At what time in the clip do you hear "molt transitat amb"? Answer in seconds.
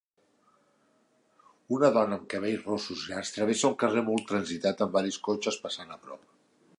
4.11-4.99